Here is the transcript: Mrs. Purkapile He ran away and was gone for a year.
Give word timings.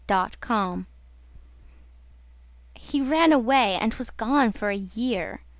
Mrs. 0.07 0.31
Purkapile 0.39 0.85
He 2.73 3.03
ran 3.03 3.31
away 3.31 3.77
and 3.79 3.93
was 3.93 4.09
gone 4.09 4.51
for 4.51 4.71
a 4.71 4.75
year. 4.75 5.43